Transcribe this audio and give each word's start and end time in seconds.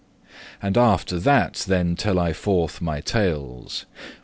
And 0.63 0.79
after 0.79 1.19
that 1.19 1.63
then 1.67 1.95
tell 1.95 2.17
I 2.17 2.33
forth 2.33 2.81
my 2.81 3.01
tales. 3.01 3.85